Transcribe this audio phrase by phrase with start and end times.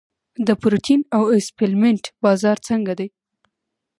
[0.47, 3.07] د پروټین او سپلیمنټ بازار څنګه دی؟